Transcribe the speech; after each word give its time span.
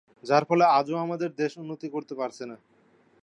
যার 0.23 0.43
ফলে 0.49 0.65
আজও 0.77 0.95
আমাদের 0.97 1.29
দেশ 1.35 1.51
উন্নতি 1.57 1.87
করতে 1.89 2.13
পারছে 2.15 2.43
না। 2.45 2.55